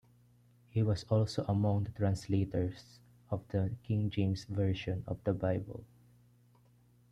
[0.71, 2.97] He was also among the translators
[3.29, 5.83] of the King James Version of the Bible.